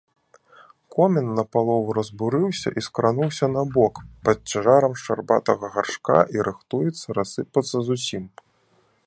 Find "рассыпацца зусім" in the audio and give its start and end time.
7.21-8.23